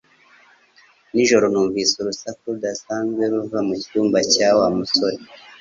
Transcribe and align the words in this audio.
Nijoro 1.13 1.45
numvise 1.51 1.93
urusaku 1.97 2.43
rudasanzwe 2.53 3.23
ruva 3.31 3.59
mucyumba 3.67 4.19
cya 4.33 4.49
Wa 4.57 4.67
musore 4.77 5.17